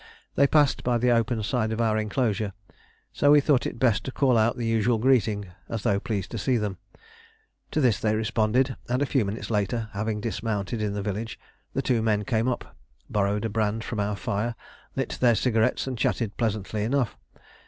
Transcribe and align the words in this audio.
They 0.33 0.47
passed 0.47 0.83
by 0.83 0.97
the 0.97 1.11
open 1.11 1.43
side 1.43 1.71
of 1.71 1.79
our 1.79 1.95
enclosure, 1.95 2.53
so 3.13 3.29
we 3.29 3.39
thought 3.39 3.67
it 3.67 3.77
best 3.77 4.03
to 4.05 4.11
call 4.11 4.35
out 4.35 4.57
the 4.57 4.65
usual 4.65 4.97
greeting, 4.97 5.49
as 5.69 5.83
though 5.83 5.99
pleased 5.99 6.31
to 6.31 6.39
see 6.39 6.57
them. 6.57 6.79
To 7.69 7.79
this 7.79 7.99
they 7.99 8.15
responded, 8.15 8.77
and 8.89 9.03
a 9.03 9.05
few 9.05 9.23
minutes 9.23 9.51
later, 9.51 9.89
having 9.93 10.19
dismounted 10.19 10.81
in 10.81 10.93
the 10.93 11.03
village, 11.03 11.39
the 11.75 11.83
two 11.83 12.01
men 12.01 12.25
came 12.25 12.47
up, 12.47 12.75
borrowed 13.11 13.45
a 13.45 13.49
brand 13.49 13.83
from 13.83 13.99
our 13.99 14.15
fire, 14.15 14.55
lit 14.95 15.19
their 15.21 15.35
cigarettes, 15.35 15.85
and 15.85 15.99
chatted 15.99 16.35
pleasantly 16.35 16.83
enough. 16.83 17.15